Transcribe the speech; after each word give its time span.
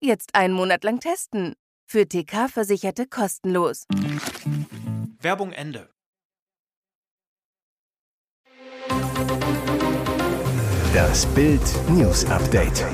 Jetzt 0.00 0.34
einen 0.34 0.52
Monat 0.52 0.84
lang 0.84 1.00
testen. 1.00 1.54
Für 1.88 2.06
TK-Versicherte 2.06 3.06
kostenlos. 3.06 3.86
Werbung 5.20 5.52
Ende. 5.52 5.88
Das 10.92 11.24
Bild 11.26 11.62
News 11.88 12.26
Update. 12.26 12.84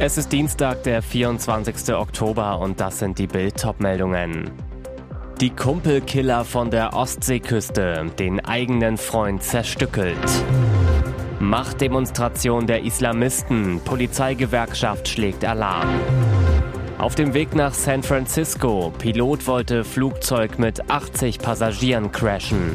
Es 0.00 0.18
ist 0.18 0.32
Dienstag, 0.32 0.82
der 0.82 1.02
24. 1.02 1.94
Oktober 1.94 2.58
und 2.58 2.80
das 2.80 2.98
sind 2.98 3.18
die 3.20 3.28
Bild 3.28 3.64
meldungen 3.78 4.50
Die 5.40 5.50
Kumpelkiller 5.50 6.44
von 6.44 6.70
der 6.70 6.94
Ostseeküste, 6.94 8.10
den 8.18 8.44
eigenen 8.44 8.96
Freund 8.96 9.42
zerstückelt. 9.42 10.18
Machtdemonstration 11.40 12.66
der 12.66 12.84
Islamisten, 12.84 13.80
Polizeigewerkschaft 13.80 15.08
schlägt 15.08 15.44
Alarm. 15.44 15.88
Auf 16.98 17.16
dem 17.16 17.34
Weg 17.34 17.54
nach 17.54 17.74
San 17.74 18.02
Francisco, 18.02 18.92
Pilot 18.98 19.46
wollte 19.46 19.84
Flugzeug 19.84 20.58
mit 20.58 20.90
80 20.90 21.38
Passagieren 21.38 22.12
crashen. 22.12 22.70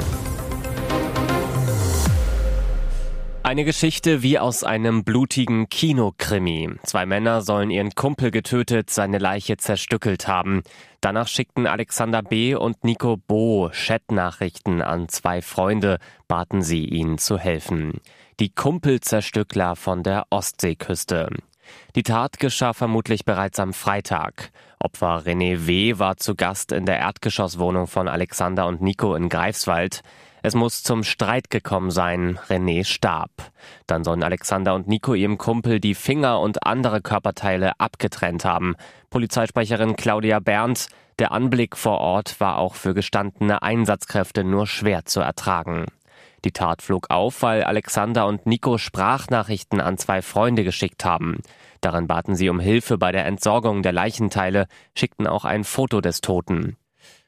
Eine 3.42 3.64
Geschichte 3.64 4.22
wie 4.22 4.38
aus 4.38 4.64
einem 4.64 5.04
blutigen 5.04 5.70
Kinokrimi. 5.70 6.70
Zwei 6.84 7.08
Männer 7.08 7.42
sollen 7.42 7.72
ihren 7.72 7.96
Kumpel 7.96 8.30
getötet, 8.30 8.92
seine 8.92 9.18
Leiche 9.18 9.58
zerstückelt 9.58 10.28
haben. 10.28 10.62
Danach 11.02 11.28
schickten 11.28 11.66
Alexander 11.66 12.22
B. 12.22 12.54
und 12.54 12.84
Nico 12.84 13.18
Bo 13.18 13.72
Chatnachrichten 13.74 14.84
an 14.84 15.10
zwei 15.10 15.42
Freunde, 15.42 15.98
baten 16.28 16.62
sie 16.62 16.86
ihnen 16.86 17.18
zu 17.18 17.40
helfen. 17.40 18.02
Die 18.40 18.56
Kumpelzerstückler 18.56 19.76
von 19.76 20.02
der 20.02 20.28
Ostseeküste. 20.30 21.28
Die 21.98 22.04
Tat 22.04 22.40
geschah 22.40 22.72
vermutlich 22.72 23.26
bereits 23.26 23.60
am 23.60 23.74
Freitag. 23.74 24.52
Opfer 24.80 25.24
René 25.26 25.68
W. 25.68 26.00
war 26.00 26.16
zu 26.16 26.36
Gast 26.36 26.72
in 26.72 26.86
der 26.86 27.00
Erdgeschosswohnung 27.00 27.88
von 27.88 28.08
Alexander 28.08 28.66
und 28.68 28.82
Nico 28.82 29.14
in 29.14 29.28
Greifswald. 29.28 30.04
Es 30.42 30.56
muss 30.56 30.84
zum 30.84 31.04
Streit 31.04 31.50
gekommen 31.50 31.92
sein. 31.92 32.40
René 32.48 32.86
starb. 32.86 33.32
Dann 33.88 34.06
sollen 34.06 34.24
Alexander 34.24 34.74
und 34.74 34.88
Nico 34.88 35.16
ihrem 35.16 35.38
Kumpel 35.38 35.82
die 35.82 35.94
Finger 35.94 36.40
und 36.40 36.66
andere 36.66 37.02
Körperteile 37.02 37.78
abgetrennt 37.78 38.46
haben. 38.46 38.78
Polizeisprecherin 39.10 39.98
Claudia 39.98 40.40
Berndt. 40.40 40.88
Der 41.20 41.34
Anblick 41.34 41.76
vor 41.76 41.98
Ort 41.98 42.40
war 42.40 42.58
auch 42.58 42.76
für 42.76 42.94
gestandene 42.94 43.62
Einsatzkräfte 43.64 44.46
nur 44.46 44.66
schwer 44.66 45.04
zu 45.04 45.20
ertragen. 45.20 45.88
Die 46.46 46.52
Tat 46.52 46.82
flog 46.82 47.10
auf, 47.10 47.42
weil 47.42 47.64
Alexander 47.64 48.28
und 48.28 48.46
Nico 48.46 48.78
Sprachnachrichten 48.78 49.82
an 49.82 49.98
zwei 49.98 50.22
Freunde 50.22 50.64
geschickt 50.64 51.06
haben. 51.06 51.38
Darin 51.82 52.08
baten 52.08 52.36
sie 52.36 52.50
um 52.50 52.60
Hilfe 52.60 52.98
bei 52.98 53.12
der 53.12 53.26
Entsorgung 53.26 53.84
der 53.84 53.94
Leichenteile, 53.94 54.68
schickten 54.96 55.28
auch 55.28 55.46
ein 55.46 55.64
Foto 55.64 56.02
des 56.02 56.22
Toten. 56.22 56.78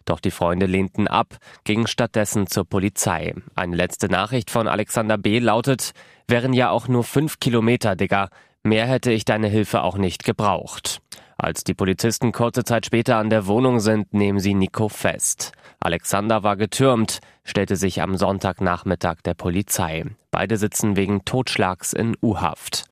Doch 0.06 0.20
die 0.20 0.31
Freunde 0.31 0.66
lehnten 0.66 1.08
ab, 1.08 1.38
gingen 1.64 1.88
stattdessen 1.88 2.48
zur 2.48 2.66
Polizei. 2.66 3.36
Eine 3.56 3.75
letzte 3.75 4.08
Nachricht 4.08 4.50
von 4.50 4.68
Alexander 4.68 5.18
B. 5.18 5.40
lautet, 5.40 5.91
wären 6.28 6.53
ja 6.53 6.69
auch 6.69 6.88
nur 6.88 7.03
fünf 7.03 7.40
Kilometer, 7.40 7.96
Digga. 7.96 8.30
Mehr 8.63 8.88
hätte 8.88 9.12
ich 9.12 9.25
deine 9.25 9.47
Hilfe 9.47 9.84
auch 9.84 9.97
nicht 9.97 10.24
gebraucht. 10.24 11.02
Als 11.44 11.63
die 11.63 11.74
Polizisten 11.74 12.31
kurze 12.34 12.63
Zeit 12.63 12.85
später 12.85 13.18
an 13.18 13.31
der 13.31 13.47
Wohnung 13.47 13.79
sind, 13.79 14.13
nehmen 14.13 14.40
sie 14.40 14.53
Nico 14.53 14.90
fest. 14.90 15.53
Alexander 15.79 16.44
war 16.44 16.56
getürmt, 16.56 17.18
stellte 17.44 17.78
sich 17.78 18.03
am 18.03 18.16
Sonntagnachmittag 18.16 19.24
der 19.25 19.34
Polizei. 19.34 20.06
Beide 20.30 20.57
sitzen 20.57 20.96
wegen 20.96 21.25
Totschlags 21.25 21.94
in 21.94 22.16
U-Haft. 22.22 22.85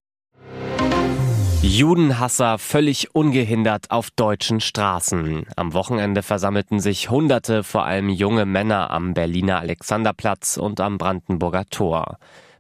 Judenhasser 1.61 2.57
völlig 2.57 3.13
ungehindert 3.13 3.91
auf 3.91 4.09
deutschen 4.09 4.61
Straßen. 4.61 5.45
Am 5.55 5.73
Wochenende 5.75 6.23
versammelten 6.23 6.79
sich 6.79 7.11
Hunderte, 7.11 7.63
vor 7.63 7.85
allem 7.85 8.09
junge 8.09 8.47
Männer 8.47 8.89
am 8.89 9.13
Berliner 9.13 9.59
Alexanderplatz 9.59 10.57
und 10.57 10.79
am 10.79 10.97
Brandenburger 10.97 11.65
Tor 11.69 12.17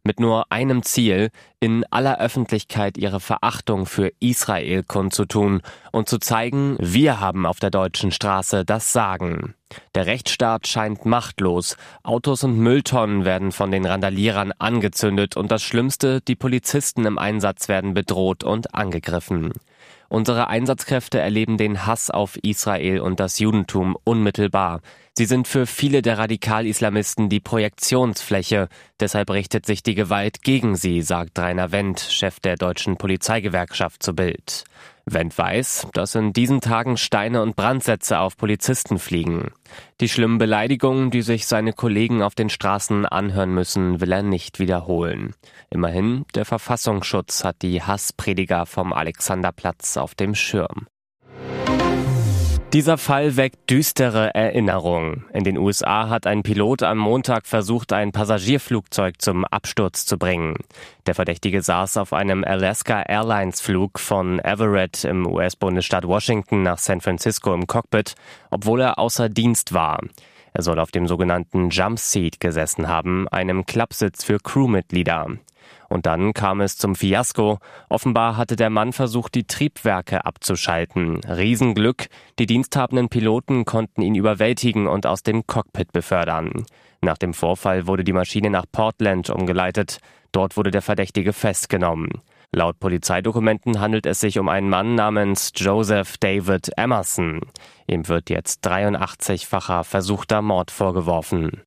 mit 0.09 0.19
nur 0.19 0.51
einem 0.51 0.81
Ziel, 0.81 1.29
in 1.59 1.85
aller 1.91 2.19
Öffentlichkeit 2.19 2.97
ihre 2.97 3.19
Verachtung 3.19 3.85
für 3.85 4.11
Israel 4.19 4.81
kundzutun 4.81 5.61
und 5.91 6.09
zu 6.09 6.17
zeigen, 6.17 6.77
wir 6.79 7.19
haben 7.19 7.45
auf 7.45 7.59
der 7.59 7.69
deutschen 7.69 8.11
Straße 8.11 8.65
das 8.65 8.91
Sagen. 8.91 9.53
Der 9.95 10.05
Rechtsstaat 10.05 10.67
scheint 10.67 11.05
machtlos, 11.05 11.77
Autos 12.03 12.43
und 12.43 12.57
Mülltonnen 12.57 13.25
werden 13.25 13.51
von 13.51 13.71
den 13.71 13.85
Randalierern 13.85 14.51
angezündet 14.57 15.37
und 15.37 15.51
das 15.51 15.63
Schlimmste, 15.63 16.21
die 16.21 16.35
Polizisten 16.35 17.05
im 17.05 17.17
Einsatz 17.17 17.67
werden 17.67 17.93
bedroht 17.93 18.43
und 18.43 18.73
angegriffen. 18.73 19.53
Unsere 20.09 20.47
Einsatzkräfte 20.47 21.19
erleben 21.19 21.57
den 21.57 21.85
Hass 21.85 22.09
auf 22.09 22.37
Israel 22.41 22.99
und 22.99 23.19
das 23.19 23.37
Judentum 23.37 23.95
unmittelbar. 24.03 24.81
Sie 25.13 25.25
sind 25.25 25.47
für 25.47 25.67
viele 25.67 26.01
der 26.01 26.17
Radikal-Islamisten 26.17 27.29
die 27.29 27.39
Projektionsfläche. 27.39 28.69
Deshalb 28.99 29.29
richtet 29.29 29.67
sich 29.67 29.83
die 29.83 29.93
Gewalt 29.93 30.41
gegen 30.41 30.75
sie, 30.75 31.03
sagt 31.03 31.37
Rainer 31.37 31.71
Wendt, 31.71 31.99
Chef 31.99 32.39
der 32.39 32.55
deutschen 32.55 32.97
Polizeigewerkschaft 32.97 34.01
zu 34.01 34.15
Bild. 34.15 34.63
Wendt 35.13 35.37
weiß, 35.37 35.87
dass 35.93 36.15
in 36.15 36.33
diesen 36.33 36.61
Tagen 36.61 36.97
Steine 36.97 37.41
und 37.41 37.55
Brandsätze 37.55 38.19
auf 38.19 38.37
Polizisten 38.37 38.99
fliegen. 38.99 39.51
Die 40.01 40.09
schlimmen 40.09 40.37
Beleidigungen, 40.37 41.11
die 41.11 41.21
sich 41.21 41.47
seine 41.47 41.73
Kollegen 41.73 42.21
auf 42.21 42.35
den 42.35 42.49
Straßen 42.49 43.05
anhören 43.05 43.53
müssen, 43.53 44.01
will 44.01 44.11
er 44.11 44.23
nicht 44.23 44.59
wiederholen. 44.59 45.35
Immerhin, 45.69 46.25
der 46.35 46.45
Verfassungsschutz 46.45 47.43
hat 47.43 47.61
die 47.61 47.81
Hassprediger 47.81 48.65
vom 48.65 48.93
Alexanderplatz 48.93 49.97
auf 49.97 50.15
dem 50.15 50.35
Schirm. 50.35 50.87
Dieser 52.73 52.99
Fall 52.99 53.35
weckt 53.35 53.67
düstere 53.71 54.35
Erinnerungen. 54.35 55.25
In 55.33 55.43
den 55.43 55.57
USA 55.57 56.07
hat 56.07 56.27
ein 56.27 56.43
Pilot 56.43 56.83
am 56.83 56.99
Montag 56.99 57.47
versucht, 57.47 57.91
ein 57.93 58.11
Passagierflugzeug 58.11 59.19
zum 59.19 59.43
Absturz 59.43 60.05
zu 60.05 60.19
bringen. 60.19 60.53
Der 61.07 61.15
Verdächtige 61.15 61.63
saß 61.63 61.97
auf 61.97 62.13
einem 62.13 62.43
Alaska 62.43 63.01
Airlines 63.01 63.59
Flug 63.59 63.97
von 63.97 64.37
Everett 64.37 65.03
im 65.03 65.25
US-Bundesstaat 65.25 66.07
Washington 66.07 66.61
nach 66.61 66.77
San 66.77 67.01
Francisco 67.01 67.55
im 67.55 67.65
Cockpit, 67.65 68.13
obwohl 68.51 68.81
er 68.81 68.99
außer 68.99 69.29
Dienst 69.29 69.73
war. 69.73 69.99
Er 70.53 70.61
soll 70.61 70.79
auf 70.79 70.91
dem 70.91 71.07
sogenannten 71.07 71.71
Jump 71.71 71.97
Seat 71.97 72.39
gesessen 72.39 72.87
haben, 72.87 73.27
einem 73.29 73.65
Klappsitz 73.65 74.23
für 74.23 74.37
Crewmitglieder. 74.37 75.25
Und 75.89 76.05
dann 76.05 76.33
kam 76.33 76.61
es 76.61 76.77
zum 76.77 76.95
Fiasko. 76.95 77.57
Offenbar 77.89 78.37
hatte 78.37 78.55
der 78.55 78.69
Mann 78.69 78.93
versucht, 78.93 79.35
die 79.35 79.45
Triebwerke 79.45 80.25
abzuschalten. 80.25 81.21
Riesenglück. 81.23 82.07
Die 82.37 82.45
diensthabenden 82.45 83.09
Piloten 83.09 83.65
konnten 83.65 84.01
ihn 84.01 84.15
überwältigen 84.15 84.87
und 84.87 85.05
aus 85.05 85.23
dem 85.23 85.45
Cockpit 85.47 85.91
befördern. 85.91 86.65
Nach 87.01 87.17
dem 87.17 87.33
Vorfall 87.33 87.87
wurde 87.87 88.03
die 88.03 88.13
Maschine 88.13 88.49
nach 88.49 88.65
Portland 88.71 89.29
umgeleitet. 89.29 89.99
Dort 90.31 90.57
wurde 90.57 90.71
der 90.71 90.81
Verdächtige 90.81 91.33
festgenommen. 91.33 92.21
Laut 92.51 92.79
Polizeidokumenten 92.79 93.79
handelt 93.79 94.05
es 94.05 94.19
sich 94.19 94.39
um 94.39 94.49
einen 94.49 94.69
Mann 94.69 94.95
namens 94.95 95.51
Joseph 95.55 96.17
David 96.17 96.71
Emerson. 96.77 97.41
Ihm 97.87 98.07
wird 98.07 98.29
jetzt 98.29 98.65
83-facher 98.67 99.83
versuchter 99.83 100.41
Mord 100.41 100.71
vorgeworfen. 100.71 101.61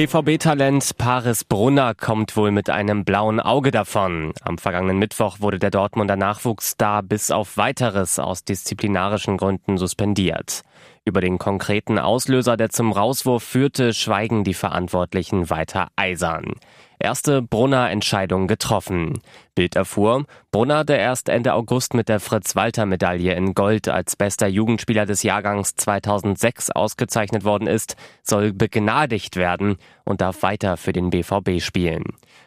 BVB-Talent 0.00 0.96
Paris 0.96 1.44
Brunner 1.44 1.94
kommt 1.94 2.34
wohl 2.34 2.52
mit 2.52 2.70
einem 2.70 3.04
blauen 3.04 3.38
Auge 3.38 3.70
davon. 3.70 4.32
Am 4.40 4.56
vergangenen 4.56 4.98
Mittwoch 4.98 5.40
wurde 5.40 5.58
der 5.58 5.70
Dortmunder 5.70 6.16
Nachwuchsstar 6.16 7.02
bis 7.02 7.30
auf 7.30 7.58
weiteres 7.58 8.18
aus 8.18 8.42
disziplinarischen 8.42 9.36
Gründen 9.36 9.76
suspendiert. 9.76 10.62
Über 11.04 11.20
den 11.20 11.36
konkreten 11.36 11.98
Auslöser, 11.98 12.56
der 12.56 12.70
zum 12.70 12.92
Rauswurf 12.92 13.42
führte, 13.42 13.92
schweigen 13.92 14.42
die 14.42 14.54
Verantwortlichen 14.54 15.50
weiter 15.50 15.88
eisern. 15.96 16.54
Erste 17.00 17.42
Brunner-Entscheidung 17.42 18.46
getroffen. 18.46 19.20
Bild 19.54 19.74
erfuhr, 19.74 20.26
Brunner, 20.52 20.84
der 20.84 20.98
erst 20.98 21.28
Ende 21.28 21.54
August 21.54 21.94
mit 21.94 22.08
der 22.08 22.20
Fritz-Walter-Medaille 22.20 23.34
in 23.34 23.54
Gold 23.54 23.88
als 23.88 24.16
bester 24.16 24.46
Jugendspieler 24.46 25.06
des 25.06 25.22
Jahrgangs 25.22 25.74
2006 25.74 26.70
ausgezeichnet 26.70 27.44
worden 27.44 27.66
ist, 27.66 27.96
soll 28.22 28.52
begnadigt 28.52 29.36
werden 29.36 29.76
und 30.04 30.20
darf 30.20 30.42
weiter 30.42 30.76
für 30.76 30.92
den 30.92 31.10
BVB 31.10 31.60
spielen. 31.60 32.04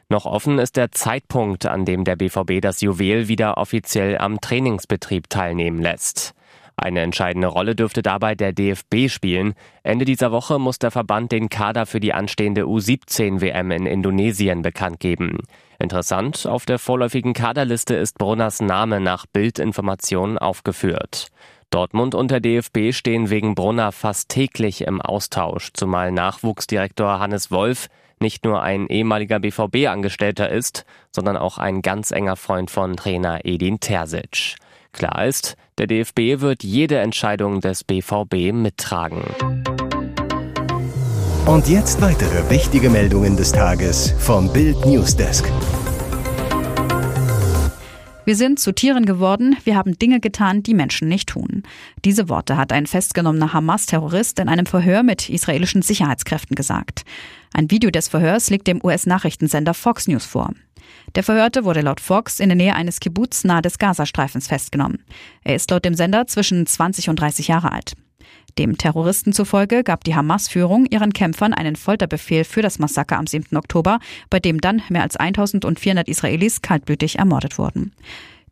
Noch 0.10 0.26
offen 0.26 0.60
ist 0.60 0.78
der 0.78 0.92
Zeitpunkt, 0.92 1.66
an 1.66 1.86
dem 1.86 2.04
der 2.04 2.16
BVB 2.16 2.62
das 2.62 2.82
Juwel 2.82 3.28
wieder 3.28 3.58
offiziell 3.58 4.18
am 4.18 4.40
Trainingsbetrieb 4.40 5.30
teilnehmen 5.30 5.82
lässt. 5.82 6.36
Eine 6.76 7.02
entscheidende 7.02 7.48
Rolle 7.48 7.76
dürfte 7.76 8.02
dabei 8.02 8.36
der 8.36 8.52
DFB 8.52 9.08
spielen. 9.08 9.54
Ende 9.84 10.06
dieser 10.06 10.32
Woche 10.32 10.60
muss 10.60 10.80
der 10.80 10.92
Verband 10.92 11.32
den 11.32 11.50
Kader 11.50 11.86
für 11.86 12.00
die 12.00 12.14
anstehende 12.14 12.64
U17-WM 12.64 13.72
in 13.72 13.86
Indonesien 13.86 14.62
bekannt 14.62 15.00
geben. 15.00 15.40
Interessant, 15.80 16.46
auf 16.48 16.66
der 16.66 16.80
vorläufigen 16.80 17.34
Kaderliste 17.34 17.96
ist 17.96 18.18
Brunners 18.18 18.62
Name 18.62 19.00
nach 19.00 19.26
Bildinformationen 19.26 20.38
aufgeführt. 20.38 21.28
Dortmund 21.70 22.16
und 22.16 22.32
der 22.32 22.40
DFB 22.40 22.92
stehen 22.92 23.30
wegen 23.30 23.56
Brunner 23.56 23.92
fast 23.92 24.30
täglich 24.30 24.82
im 24.82 25.02
Austausch, 25.02 25.72
zumal 25.74 26.12
Nachwuchsdirektor 26.12 27.20
Hannes 27.20 27.50
Wolf 27.50 27.90
nicht 28.20 28.46
nur 28.46 28.62
ein 28.62 28.88
ehemaliger 28.88 29.40
BVB-Angestellter 29.40 30.50
ist, 30.50 30.86
sondern 31.12 31.36
auch 31.36 31.58
ein 31.58 31.82
ganz 31.82 32.12
enger 32.12 32.38
Freund 32.38 32.72
von 32.72 32.96
Trainer 32.96 33.42
Edin 33.44 33.80
Terzic. 33.80 34.56
Klar 34.94 35.26
ist, 35.26 35.56
der 35.80 35.88
DFB 35.88 36.40
wird 36.40 36.64
jede 36.64 37.00
Entscheidung 37.00 37.60
des 37.62 37.84
BVB 37.84 38.54
mittragen. 38.54 39.24
Und 41.46 41.68
jetzt 41.68 42.02
weitere 42.02 42.50
wichtige 42.50 42.90
Meldungen 42.90 43.36
des 43.36 43.52
Tages 43.52 44.14
vom 44.20 44.54
Bild 44.54 44.86
Newsdesk. 44.86 45.52
Wir 48.26 48.38
sind 48.38 48.58
zu 48.58 48.72
Tieren 48.72 49.06
geworden, 49.06 49.58
wir 49.66 49.76
haben 49.76 50.00
Dinge 50.00 50.22
getan, 50.22 50.64
die 50.64 50.74
Menschen 50.74 51.10
nicht 51.10 51.28
tun. 51.28 51.64
Diese 52.06 52.30
Worte 52.30 52.56
hat 52.56 52.72
ein 52.72 52.88
festgenommener 52.88 53.52
Hamas-Terrorist 53.52 54.40
in 54.40 54.48
einem 54.48 54.66
Verhör 54.66 55.04
mit 55.04 55.30
israelischen 55.30 55.82
Sicherheitskräften 55.82 56.56
gesagt. 56.56 57.04
Ein 57.54 57.70
Video 57.70 57.92
des 57.92 58.08
Verhörs 58.08 58.50
liegt 58.50 58.68
dem 58.68 58.80
US-Nachrichtensender 58.82 59.74
Fox 59.74 60.08
News 60.08 60.26
vor. 60.26 60.54
Der 61.16 61.24
Verhörte 61.24 61.66
wurde 61.66 61.82
laut 61.82 62.00
Fox 62.00 62.40
in 62.40 62.48
der 62.48 62.56
Nähe 62.56 62.76
eines 62.76 63.02
Kibbutz 63.02 63.44
nahe 63.44 63.62
des 63.62 63.78
Gazastreifens 63.78 64.48
festgenommen. 64.48 65.04
Er 65.44 65.56
ist 65.56 65.70
laut 65.70 65.84
dem 65.84 65.94
Sender 65.94 66.26
zwischen 66.26 66.66
20 66.66 67.10
und 67.10 67.20
30 67.20 67.50
Jahre 67.50 67.74
alt. 67.74 67.94
Dem 68.58 68.78
Terroristen 68.78 69.34
zufolge 69.34 69.84
gab 69.84 70.04
die 70.04 70.16
Hamas-Führung 70.16 70.86
ihren 70.86 71.14
Kämpfern 71.14 71.54
einen 71.54 71.76
Folterbefehl 71.76 72.44
für 72.44 72.62
das 72.62 72.78
Massaker 72.78 73.18
am 73.18 73.26
7. 73.26 73.58
Oktober, 73.58 74.00
bei 74.30 74.40
dem 74.40 74.62
dann 74.62 74.84
mehr 74.90 75.02
als 75.02 75.16
1400 75.16 76.08
Israelis 76.08 76.62
kaltblütig 76.62 77.18
ermordet 77.18 77.58
wurden. 77.58 77.94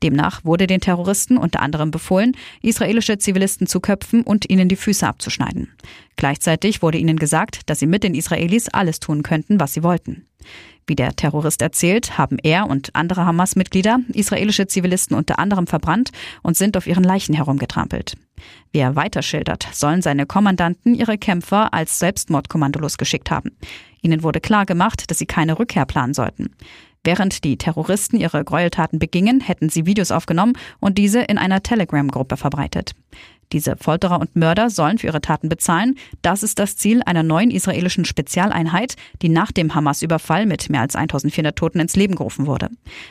Demnach 0.02 0.44
wurde 0.44 0.66
den 0.66 0.82
Terroristen 0.82 1.38
unter 1.38 1.62
anderem 1.62 1.92
befohlen, 1.92 2.36
israelische 2.64 3.20
Zivilisten 3.20 3.68
zu 3.68 3.80
köpfen 3.80 4.24
und 4.24 4.50
ihnen 4.50 4.68
die 4.68 4.76
Füße 4.76 5.08
abzuschneiden. 5.08 5.70
Gleichzeitig 6.16 6.82
wurde 6.82 6.98
ihnen 6.98 7.18
gesagt, 7.18 7.70
dass 7.70 7.80
sie 7.80 7.88
mit 7.88 8.04
den 8.04 8.16
Israelis 8.16 8.70
alles 8.70 9.00
tun 9.00 9.22
könnten, 9.22 9.60
was 9.60 9.74
sie 9.74 9.84
wollten. 9.84 10.26
Wie 10.88 10.96
der 10.96 11.16
Terrorist 11.16 11.62
erzählt, 11.62 12.18
haben 12.18 12.38
er 12.42 12.70
und 12.70 12.96
andere 12.96 13.26
Hamas-Mitglieder 13.26 14.00
israelische 14.14 14.68
Zivilisten 14.68 15.16
unter 15.16 15.40
anderem 15.40 15.68
verbrannt 15.68 16.12
und 16.42 16.58
sind 16.58 16.76
auf 16.76 16.88
ihren 16.88 17.04
Leichen 17.04 17.34
herumgetrampelt. 17.34 18.18
Wie 18.72 18.80
er 18.80 18.96
weiter 18.96 19.22
schildert, 19.22 19.68
sollen 19.72 20.02
seine 20.02 20.26
Kommandanten 20.26 20.96
ihre 20.96 21.18
Kämpfer 21.18 21.74
als 21.74 22.00
Selbstmordkommandolos 22.00 22.98
geschickt 22.98 23.30
haben. 23.32 23.52
Ihnen 24.02 24.24
wurde 24.24 24.42
klar 24.42 24.66
gemacht, 24.66 25.10
dass 25.12 25.20
sie 25.20 25.28
keine 25.28 25.60
Rückkehr 25.60 25.86
planen 25.86 26.14
sollten. 26.14 26.50
Während 27.04 27.44
die 27.44 27.58
Terroristen 27.58 28.18
ihre 28.18 28.44
Gräueltaten 28.44 29.00
begingen, 29.00 29.42
hätten 29.42 29.70
sie 29.70 29.86
Videos 29.86 30.12
aufgenommen 30.12 30.54
und 30.80 30.98
diese 30.98 31.22
in 31.22 31.38
einer 31.38 31.64
Telegram-Gruppe 31.64 32.38
verbreitet. 32.38 32.94
Diese 33.52 33.76
Folterer 33.78 34.20
und 34.20 34.36
Mörder 34.36 34.70
sollen 34.70 34.98
für 34.98 35.08
ihre 35.08 35.22
Taten 35.22 35.50
bezahlen. 35.50 35.96
Das 36.22 36.44
ist 36.44 36.60
das 36.60 36.78
Ziel 36.78 37.02
einer 37.06 37.24
neuen 37.24 37.52
israelischen 37.52 38.06
Spezialeinheit, 38.06 38.96
die 39.22 39.30
nach 39.30 39.52
dem 39.52 39.76
Hamas-Überfall 39.76 40.46
mit 40.46 40.70
mehr 40.70 40.82
als 40.82 40.96
1400 40.96 41.56
Toten 41.56 41.80
ins 41.80 41.96
Leben 41.96 42.16
gerufen 42.16 42.48
wurde. 42.48 42.70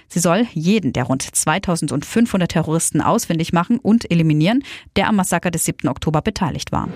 Sie 0.09 0.21
soll 0.21 0.47
jeden 0.53 0.93
der 0.93 1.05
rund 1.05 1.23
2500 1.23 2.51
Terroristen 2.51 3.01
ausfindig 3.01 3.53
machen 3.53 3.79
und 3.79 4.11
eliminieren, 4.11 4.63
der 4.97 5.09
am 5.09 5.17
Massaker 5.17 5.51
des 5.51 5.65
7. 5.65 5.89
Oktober 5.89 6.23
beteiligt 6.23 6.73
war. 6.73 6.89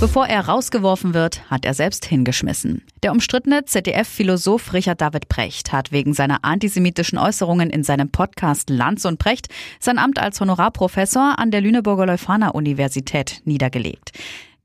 Bevor 0.00 0.26
er 0.26 0.46
rausgeworfen 0.48 1.14
wird, 1.14 1.48
hat 1.50 1.64
er 1.64 1.72
selbst 1.72 2.04
hingeschmissen. 2.04 2.82
Der 3.02 3.12
umstrittene 3.12 3.64
ZDF-Philosoph 3.64 4.72
Richard 4.72 5.00
David 5.00 5.28
Precht 5.28 5.72
hat 5.72 5.92
wegen 5.92 6.12
seiner 6.12 6.44
antisemitischen 6.44 7.16
Äußerungen 7.16 7.70
in 7.70 7.84
seinem 7.84 8.10
Podcast 8.10 8.70
Lanz 8.70 9.04
und 9.04 9.18
Precht 9.18 9.48
sein 9.80 9.98
Amt 9.98 10.18
als 10.18 10.40
Honorarprofessor 10.40 11.38
an 11.38 11.50
der 11.50 11.60
Lüneburger 11.60 12.06
Leuphana-Universität 12.06 13.40
niedergelegt. 13.44 14.12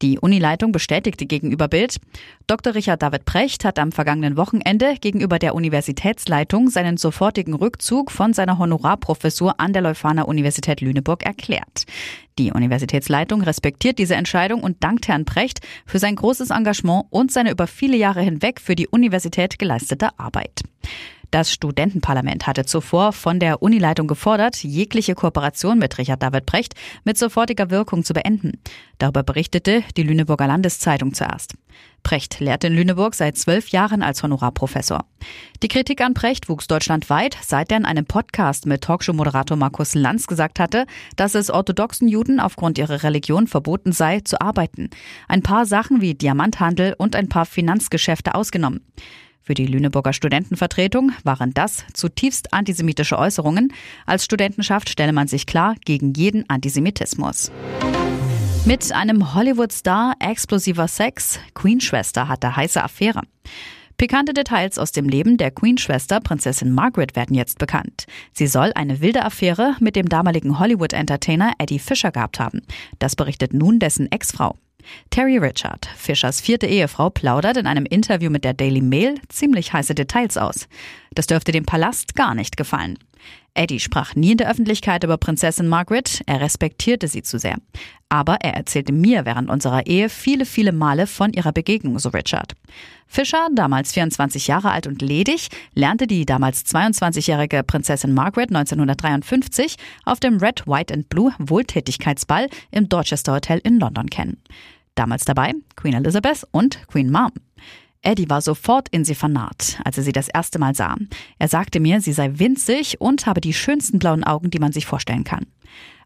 Die 0.01 0.17
Unileitung 0.17 0.71
bestätigte 0.71 1.25
gegenüber 1.25 1.67
Bild, 1.67 1.99
Dr. 2.47 2.73
Richard 2.73 3.01
David 3.01 3.25
Precht 3.25 3.65
hat 3.65 3.77
am 3.79 3.91
vergangenen 3.91 4.37
Wochenende 4.37 4.95
gegenüber 5.01 5.39
der 5.39 5.55
Universitätsleitung 5.55 6.69
seinen 6.69 6.95
sofortigen 6.95 7.53
Rückzug 7.53 8.09
von 8.09 8.31
seiner 8.31 8.59
Honorarprofessur 8.59 9.59
an 9.59 9.73
der 9.73 9.81
Leuphana 9.81 10.23
Universität 10.23 10.79
Lüneburg 10.79 11.25
erklärt. 11.25 11.85
Die 12.37 12.53
Universitätsleitung 12.53 13.41
respektiert 13.41 13.99
diese 13.99 14.15
Entscheidung 14.15 14.63
und 14.63 14.81
dankt 14.85 15.09
Herrn 15.09 15.25
Precht 15.25 15.59
für 15.85 15.99
sein 15.99 16.15
großes 16.15 16.51
Engagement 16.51 17.07
und 17.09 17.33
seine 17.33 17.51
über 17.51 17.67
viele 17.67 17.97
Jahre 17.97 18.21
hinweg 18.21 18.61
für 18.61 18.75
die 18.75 18.87
Universität 18.87 19.59
geleistete 19.59 20.17
Arbeit. 20.17 20.61
Das 21.31 21.51
Studentenparlament 21.53 22.47
hatte 22.47 22.65
zuvor 22.65 23.13
von 23.13 23.39
der 23.39 23.61
Unileitung 23.61 24.07
gefordert, 24.07 24.63
jegliche 24.63 25.13
Kooperation 25.13 25.77
mit 25.77 25.97
Richard 25.99 26.23
David 26.23 26.47
Brecht 26.47 26.73
mit 27.03 27.17
sofortiger 27.19 27.69
Wirkung 27.69 28.03
zu 28.03 28.13
beenden. 28.13 28.53
Darüber 28.97 29.21
berichtete 29.21 29.83
die 29.95 30.03
Lüneburger 30.03 30.47
Landeszeitung 30.47 31.13
zuerst. 31.13 31.53
Precht 32.01 32.39
lehrte 32.39 32.67
in 32.67 32.73
Lüneburg 32.73 33.13
seit 33.13 33.37
zwölf 33.37 33.69
Jahren 33.69 34.01
als 34.01 34.23
Honorarprofessor. 34.23 35.05
Die 35.61 35.67
Kritik 35.67 36.01
an 36.01 36.15
Precht 36.15 36.49
wuchs 36.49 36.67
deutschlandweit, 36.67 37.37
seit 37.41 37.71
er 37.71 37.77
in 37.77 37.85
einem 37.85 38.05
Podcast 38.05 38.65
mit 38.65 38.81
Talkshow-Moderator 38.81 39.55
Markus 39.55 39.93
Lanz 39.93 40.25
gesagt 40.25 40.59
hatte, 40.59 40.85
dass 41.15 41.35
es 41.35 41.51
orthodoxen 41.51 42.07
Juden 42.07 42.39
aufgrund 42.39 42.77
ihrer 42.77 43.03
Religion 43.03 43.47
verboten 43.47 43.91
sei, 43.91 44.21
zu 44.21 44.41
arbeiten. 44.41 44.89
Ein 45.27 45.43
paar 45.43 45.65
Sachen 45.65 46.01
wie 46.01 46.15
Diamanthandel 46.15 46.95
und 46.97 47.15
ein 47.15 47.29
paar 47.29 47.45
Finanzgeschäfte 47.45 48.33
ausgenommen. 48.33 48.81
Für 49.49 49.55
die 49.55 49.65
Lüneburger 49.65 50.13
Studentenvertretung 50.13 51.11
waren 51.23 51.55
das 51.55 51.83
zutiefst 51.95 52.53
antisemitische 52.53 53.17
Äußerungen. 53.17 53.73
Als 54.05 54.23
Studentenschaft 54.23 54.89
stelle 54.89 55.11
man 55.11 55.27
sich 55.27 55.47
klar 55.47 55.73
gegen 55.85 56.13
jeden 56.13 56.47
Antisemitismus. 56.47 57.51
Mit 58.65 58.91
einem 58.91 59.33
Hollywood-Star 59.33 60.13
explosiver 60.19 60.87
Sex, 60.87 61.39
Queen-Schwester 61.55 62.27
hatte 62.27 62.55
heiße 62.55 62.83
Affäre. 62.83 63.23
Pikante 63.97 64.33
Details 64.33 64.77
aus 64.77 64.91
dem 64.91 65.09
Leben 65.09 65.37
der 65.37 65.49
Queen-Schwester 65.49 66.19
Prinzessin 66.19 66.71
Margaret 66.71 67.15
werden 67.15 67.35
jetzt 67.35 67.57
bekannt. 67.57 68.05
Sie 68.33 68.45
soll 68.45 68.71
eine 68.75 69.01
wilde 69.01 69.25
Affäre 69.25 69.75
mit 69.79 69.95
dem 69.95 70.09
damaligen 70.09 70.59
Hollywood-Entertainer 70.59 71.53
Eddie 71.57 71.79
Fisher 71.79 72.11
gehabt 72.11 72.39
haben. 72.39 72.61
Das 72.99 73.15
berichtet 73.15 73.55
nun 73.55 73.79
dessen 73.79 74.11
Ex-Frau. 74.11 74.57
Terry 75.09 75.37
Richard, 75.37 75.85
Fischers 75.97 76.41
vierte 76.41 76.67
Ehefrau, 76.67 77.09
plaudert 77.09 77.57
in 77.57 77.67
einem 77.67 77.85
Interview 77.85 78.29
mit 78.29 78.43
der 78.43 78.53
Daily 78.53 78.81
Mail 78.81 79.15
ziemlich 79.29 79.73
heiße 79.73 79.95
Details 79.95 80.37
aus. 80.37 80.67
Das 81.13 81.27
dürfte 81.27 81.51
dem 81.51 81.65
Palast 81.65 82.15
gar 82.15 82.35
nicht 82.35 82.57
gefallen. 82.57 82.97
Eddie 83.53 83.79
sprach 83.79 84.15
nie 84.15 84.31
in 84.31 84.37
der 84.37 84.49
Öffentlichkeit 84.49 85.03
über 85.03 85.17
Prinzessin 85.17 85.67
Margaret, 85.67 86.21
er 86.25 86.41
respektierte 86.41 87.07
sie 87.07 87.23
zu 87.23 87.39
sehr. 87.39 87.57
Aber 88.07 88.37
er 88.41 88.53
erzählte 88.53 88.91
mir 88.91 89.25
während 89.25 89.49
unserer 89.49 89.85
Ehe 89.85 90.09
viele, 90.09 90.45
viele 90.45 90.71
Male 90.71 91.07
von 91.07 91.33
ihrer 91.33 91.51
Begegnung, 91.51 91.99
so 91.99 92.09
Richard. 92.09 92.53
Fischer, 93.07 93.47
damals 93.53 93.93
24 93.93 94.47
Jahre 94.47 94.71
alt 94.71 94.87
und 94.87 95.01
ledig, 95.01 95.49
lernte 95.73 96.07
die 96.07 96.25
damals 96.25 96.65
22-jährige 96.65 97.63
Prinzessin 97.63 98.13
Margaret 98.13 98.49
1953 98.49 99.75
auf 100.05 100.19
dem 100.19 100.37
Red, 100.37 100.67
White 100.67 100.93
and 100.93 101.09
Blue 101.09 101.33
Wohltätigkeitsball 101.39 102.49
im 102.71 102.87
Dorchester 102.87 103.33
Hotel 103.33 103.59
in 103.63 103.79
London 103.79 104.07
kennen. 104.09 104.41
Damals 104.95 105.25
dabei 105.25 105.53
Queen 105.75 105.93
Elizabeth 105.93 106.45
und 106.51 106.87
Queen 106.87 107.11
Mom. 107.11 107.31
Eddie 108.01 108.29
war 108.29 108.41
sofort 108.41 108.87
in 108.89 109.03
sie 109.03 109.15
vernarrt, 109.15 109.79
als 109.83 109.97
er 109.97 110.03
sie 110.03 110.13
das 110.13 110.29
erste 110.29 110.57
Mal 110.57 110.73
sah. 110.73 110.95
Er 111.37 111.47
sagte 111.47 111.79
mir, 111.79 111.99
sie 111.99 112.13
sei 112.13 112.31
winzig 112.39 113.01
und 113.01 113.25
habe 113.25 113.41
die 113.41 113.53
schönsten 113.53 113.99
blauen 113.99 114.23
Augen, 114.23 114.49
die 114.49 114.59
man 114.59 114.71
sich 114.71 114.85
vorstellen 114.85 115.25
kann. 115.25 115.45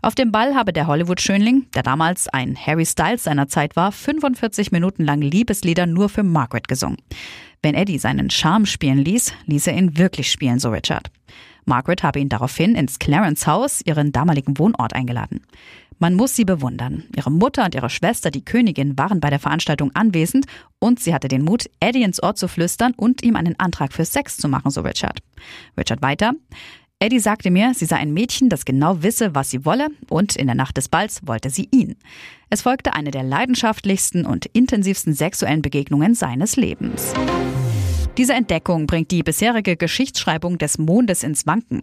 Auf 0.01 0.15
dem 0.15 0.31
Ball 0.31 0.55
habe 0.55 0.73
der 0.73 0.87
Hollywood-Schönling, 0.87 1.67
der 1.75 1.83
damals 1.83 2.27
ein 2.27 2.57
Harry 2.57 2.85
Styles 2.85 3.23
seiner 3.23 3.47
Zeit 3.47 3.75
war, 3.75 3.91
45 3.91 4.71
Minuten 4.71 5.05
lang 5.05 5.21
Liebeslieder 5.21 5.85
nur 5.85 6.09
für 6.09 6.23
Margaret 6.23 6.67
gesungen. 6.67 6.97
Wenn 7.61 7.75
Eddie 7.75 7.99
seinen 7.99 8.29
Charme 8.29 8.65
spielen 8.65 8.97
ließ, 8.97 9.33
ließ 9.45 9.67
er 9.67 9.77
ihn 9.77 9.97
wirklich 9.97 10.29
spielen, 10.29 10.59
so 10.59 10.71
Richard. 10.71 11.09
Margaret 11.65 12.03
habe 12.03 12.19
ihn 12.19 12.27
daraufhin 12.27 12.75
ins 12.75 12.99
Clarence 12.99 13.47
Haus, 13.47 13.81
ihren 13.85 14.11
damaligen 14.11 14.57
Wohnort, 14.57 14.93
eingeladen. 14.93 15.41
Man 16.03 16.15
muss 16.15 16.35
sie 16.35 16.43
bewundern. 16.43 17.05
Ihre 17.15 17.31
Mutter 17.31 17.63
und 17.63 17.75
ihre 17.75 17.89
Schwester, 17.89 18.29
die 18.29 18.43
Königin, 18.43 18.97
waren 18.97 19.21
bei 19.21 19.29
der 19.29 19.39
Veranstaltung 19.39 19.91
anwesend 19.93 20.47
und 20.79 20.99
sie 20.99 21.13
hatte 21.13 21.29
den 21.29 21.45
Mut, 21.45 21.69
Eddie 21.79 22.03
ins 22.03 22.21
Ohr 22.21 22.35
zu 22.35 22.49
flüstern 22.49 22.93
und 22.97 23.23
ihm 23.23 23.37
einen 23.37 23.57
Antrag 23.57 23.93
für 23.93 24.03
Sex 24.03 24.35
zu 24.35 24.49
machen, 24.49 24.69
so 24.69 24.81
Richard. 24.81 25.19
Richard 25.77 26.01
weiter. 26.01 26.33
Eddie 26.99 27.19
sagte 27.19 27.51
mir, 27.51 27.73
sie 27.73 27.85
sei 27.85 27.95
ein 27.95 28.11
Mädchen, 28.11 28.49
das 28.49 28.65
genau 28.65 29.01
wisse, 29.01 29.33
was 29.33 29.49
sie 29.49 29.63
wolle, 29.63 29.91
und 30.09 30.35
in 30.35 30.47
der 30.47 30.57
Nacht 30.57 30.75
des 30.75 30.89
Balls 30.89 31.21
wollte 31.25 31.49
sie 31.49 31.69
ihn. 31.71 31.95
Es 32.49 32.63
folgte 32.63 32.93
eine 32.93 33.11
der 33.11 33.23
leidenschaftlichsten 33.23 34.25
und 34.25 34.47
intensivsten 34.47 35.13
sexuellen 35.13 35.61
Begegnungen 35.61 36.15
seines 36.15 36.57
Lebens. 36.57 37.13
Diese 38.15 38.33
Entdeckung 38.33 38.85
bringt 38.85 39.09
die 39.09 39.23
bisherige 39.23 39.75
Geschichtsschreibung 39.75 40.59
des 40.59 40.77
Mondes 40.77 41.23
ins 41.23 41.47
Wanken. 41.47 41.81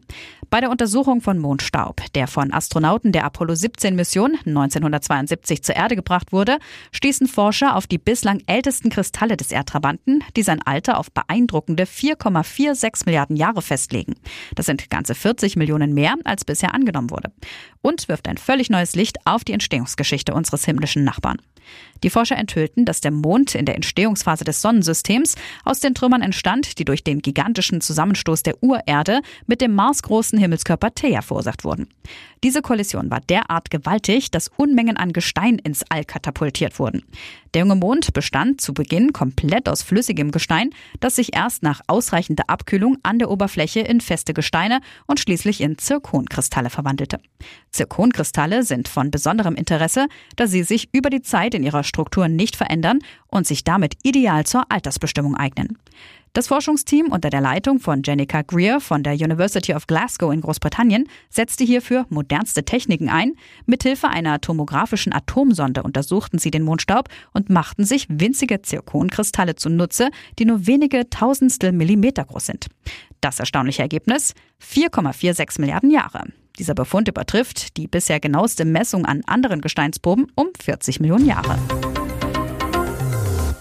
Bei 0.48 0.60
der 0.60 0.70
Untersuchung 0.70 1.20
von 1.20 1.40
Mondstaub, 1.40 2.00
der 2.14 2.28
von 2.28 2.52
Astronauten 2.52 3.10
der 3.10 3.24
Apollo 3.24 3.56
17 3.56 3.96
Mission 3.96 4.38
1972 4.46 5.64
zur 5.64 5.74
Erde 5.74 5.96
gebracht 5.96 6.30
wurde, 6.30 6.58
stießen 6.92 7.26
Forscher 7.26 7.74
auf 7.74 7.88
die 7.88 7.98
bislang 7.98 8.44
ältesten 8.46 8.90
Kristalle 8.90 9.36
des 9.36 9.50
Erdtrabanten, 9.50 10.22
die 10.36 10.44
sein 10.44 10.62
Alter 10.62 10.98
auf 10.98 11.10
beeindruckende 11.10 11.82
4,46 11.82 13.06
Milliarden 13.06 13.34
Jahre 13.34 13.60
festlegen. 13.60 14.14
Das 14.54 14.66
sind 14.66 14.88
ganze 14.88 15.16
40 15.16 15.56
Millionen 15.56 15.94
mehr, 15.94 16.14
als 16.22 16.44
bisher 16.44 16.74
angenommen 16.74 17.10
wurde. 17.10 17.32
Und 17.82 18.06
wirft 18.06 18.28
ein 18.28 18.38
völlig 18.38 18.70
neues 18.70 18.94
Licht 18.94 19.18
auf 19.24 19.42
die 19.42 19.52
Entstehungsgeschichte 19.52 20.32
unseres 20.32 20.64
himmlischen 20.64 21.02
Nachbarn. 21.02 21.38
Die 22.02 22.10
Forscher 22.10 22.36
enthüllten, 22.36 22.84
dass 22.84 23.00
der 23.00 23.10
Mond 23.10 23.54
in 23.54 23.66
der 23.66 23.74
Entstehungsphase 23.74 24.44
des 24.44 24.62
Sonnensystems 24.62 25.34
aus 25.64 25.80
den 25.80 25.94
Trümmern 25.94 26.22
entstand, 26.22 26.78
die 26.78 26.84
durch 26.84 27.04
den 27.04 27.20
gigantischen 27.20 27.80
Zusammenstoß 27.80 28.42
der 28.42 28.62
Urerde 28.62 29.20
mit 29.46 29.60
dem 29.60 29.74
marsgroßen 29.74 30.38
Himmelskörper 30.38 30.94
Theia 30.94 31.22
verursacht 31.22 31.64
wurden. 31.64 31.88
Diese 32.42 32.62
Kollision 32.62 33.10
war 33.10 33.20
derart 33.20 33.70
gewaltig, 33.70 34.30
dass 34.30 34.50
Unmengen 34.56 34.96
an 34.96 35.12
Gestein 35.12 35.58
ins 35.58 35.84
All 35.90 36.04
katapultiert 36.04 36.78
wurden. 36.78 37.02
Der 37.52 37.62
junge 37.62 37.74
Mond 37.74 38.14
bestand 38.14 38.60
zu 38.60 38.72
Beginn 38.72 39.12
komplett 39.12 39.68
aus 39.68 39.82
flüssigem 39.82 40.30
Gestein, 40.30 40.70
das 41.00 41.16
sich 41.16 41.34
erst 41.34 41.62
nach 41.62 41.80
ausreichender 41.86 42.44
Abkühlung 42.46 42.96
an 43.02 43.18
der 43.18 43.30
Oberfläche 43.30 43.80
in 43.80 44.00
feste 44.00 44.32
Gesteine 44.32 44.80
und 45.06 45.20
schließlich 45.20 45.60
in 45.60 45.76
Zirkonkristalle 45.76 46.70
verwandelte. 46.70 47.20
Zirkonkristalle 47.72 48.62
sind 48.62 48.88
von 48.88 49.10
besonderem 49.10 49.54
Interesse, 49.54 50.06
da 50.36 50.46
sie 50.46 50.62
sich 50.62 50.88
über 50.92 51.10
die 51.10 51.22
Zeit 51.22 51.54
in 51.54 51.62
ihrer 51.62 51.84
Struktur 51.90 52.28
nicht 52.28 52.56
verändern 52.56 53.00
und 53.26 53.46
sich 53.46 53.62
damit 53.62 53.96
ideal 54.02 54.46
zur 54.46 54.64
Altersbestimmung 54.70 55.36
eignen. 55.36 55.76
Das 56.32 56.46
Forschungsteam 56.46 57.08
unter 57.10 57.28
der 57.28 57.40
Leitung 57.40 57.80
von 57.80 58.02
Jenica 58.04 58.42
Greer 58.42 58.80
von 58.80 59.02
der 59.02 59.14
University 59.14 59.74
of 59.74 59.88
Glasgow 59.88 60.32
in 60.32 60.42
Großbritannien 60.42 61.08
setzte 61.28 61.64
hierfür 61.64 62.06
modernste 62.08 62.64
Techniken 62.64 63.08
ein. 63.08 63.32
Mithilfe 63.66 64.08
einer 64.08 64.40
tomografischen 64.40 65.12
Atomsonde 65.12 65.82
untersuchten 65.82 66.38
sie 66.38 66.52
den 66.52 66.62
Mondstaub 66.62 67.08
und 67.32 67.50
machten 67.50 67.84
sich 67.84 68.06
winzige 68.08 68.62
Zirkonkristalle 68.62 69.56
zunutze, 69.56 70.10
die 70.38 70.44
nur 70.44 70.68
wenige 70.68 71.10
Tausendstel 71.10 71.72
Millimeter 71.72 72.24
groß 72.24 72.46
sind. 72.46 72.68
Das 73.20 73.40
erstaunliche 73.40 73.82
Ergebnis? 73.82 74.34
4,46 74.62 75.60
Milliarden 75.60 75.90
Jahre. 75.90 76.26
Dieser 76.60 76.74
Befund 76.74 77.08
übertrifft 77.08 77.78
die 77.78 77.88
bisher 77.88 78.20
genaueste 78.20 78.66
Messung 78.66 79.06
an 79.06 79.22
anderen 79.26 79.62
Gesteinsproben 79.62 80.30
um 80.34 80.48
40 80.62 81.00
Millionen 81.00 81.24
Jahre. 81.24 81.58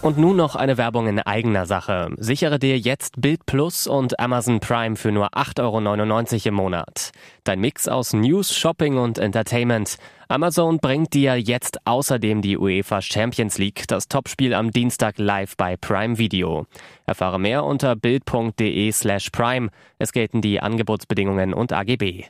Und 0.01 0.17
nun 0.17 0.35
noch 0.35 0.57
eine 0.57 0.77
Werbung 0.77 1.07
in 1.07 1.19
eigener 1.19 1.65
Sache. 1.65 2.09
Sichere 2.17 2.59
dir 2.59 2.77
jetzt 2.77 3.21
Bild 3.21 3.45
Plus 3.45 3.87
und 3.87 4.19
Amazon 4.19 4.59
Prime 4.59 4.97
für 4.97 5.13
nur 5.13 5.33
8,99 5.33 6.33
Euro 6.33 6.47
im 6.49 6.53
Monat. 6.55 7.11
Dein 7.45 7.61
Mix 7.61 7.87
aus 7.87 8.11
News, 8.11 8.53
Shopping 8.53 8.97
und 8.97 9.17
Entertainment. 9.17 9.97
Amazon 10.27 10.79
bringt 10.79 11.13
dir 11.13 11.37
jetzt 11.37 11.79
außerdem 11.85 12.41
die 12.41 12.57
UEFA 12.57 13.01
Champions 13.01 13.57
League, 13.57 13.87
das 13.87 14.09
Topspiel 14.09 14.53
am 14.53 14.71
Dienstag 14.71 15.19
live 15.19 15.55
bei 15.55 15.77
Prime 15.77 16.17
Video. 16.17 16.65
Erfahre 17.05 17.39
mehr 17.39 17.63
unter 17.63 17.95
bild.de 17.95 18.91
slash 18.91 19.29
prime. 19.29 19.69
Es 19.99 20.11
gelten 20.11 20.41
die 20.41 20.59
Angebotsbedingungen 20.59 21.53
und 21.53 21.71
AGB. 21.71 22.25